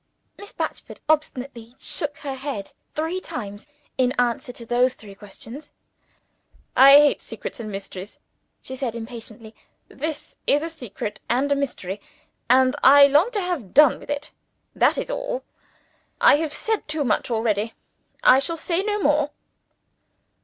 [0.35, 3.67] Miss Batchford obstinately shook her head three times,
[3.99, 5.69] in answer to those three questions.
[6.75, 8.17] "I hate secrets and mysteries,"
[8.63, 9.53] she said impatiently.
[9.89, 12.01] "This is a secret and a mystery
[12.49, 14.31] and I long to have done with it.
[14.73, 15.43] That is all.
[16.19, 17.75] I have said too much already.
[18.23, 19.29] I shall say no more."